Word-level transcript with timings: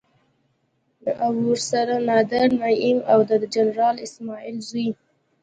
او 1.23 1.33
ورسره 1.49 1.95
نادر 2.07 2.47
نعيم 2.59 2.97
او 3.11 3.19
د 3.29 3.31
جنرال 3.53 3.95
اسماعيل 4.05 4.57
زوی. 4.69 4.89